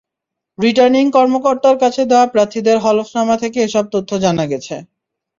[0.57, 4.75] Returning কর্মকর্তার কাছে দেওয়া প্রার্থীদের হলফনামা থেকে এসব তথ্য জানা গেছে।